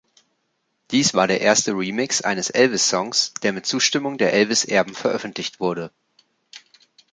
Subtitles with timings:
[0.89, 5.91] Dies war der erste Remix eines Elvis-Songs, der mit Zustimmung der Elvis-Erben veröffentlicht wurde.